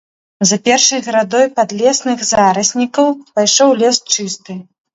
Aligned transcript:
За 0.51 0.57
першай 0.67 1.03
градой 1.07 1.45
падлесных 1.59 2.25
зараснікаў 2.31 3.15
пайшоў 3.37 3.77
лес 3.85 4.03
чысты. 4.13 4.61